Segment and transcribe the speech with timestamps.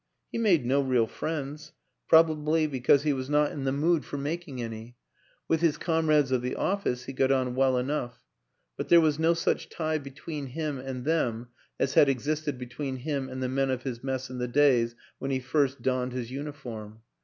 [0.31, 1.73] He made no real friends
[2.07, 4.97] probably because he was not in the 252 WILLIAM AN ENGLISHMAN mood for making any;
[5.47, 8.23] with his comrades of the office he got on well enough,
[8.75, 13.29] but there was no such tie between him and them as had existed between him
[13.29, 17.03] and the men of his mess in the days when he first donned his uniform.